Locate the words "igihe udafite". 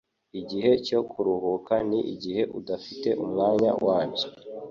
2.13-3.09